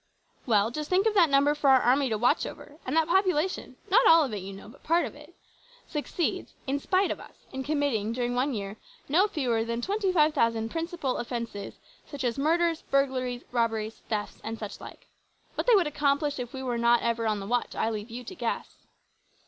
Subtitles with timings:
[0.47, 3.75] "Well, just think of that number for our army to watch over; and that population
[3.91, 5.35] not all of it, you know, but part of it
[5.85, 8.77] succeeds in spite of us in committing, during one year,
[9.07, 11.75] no fewer than 25,000 `Principal' offences
[12.07, 15.05] such as murders, burglaries, robberies, thefts, and such like.
[15.53, 18.23] What they would accomplish if we were not ever on the watch I leave you
[18.23, 18.87] to guess.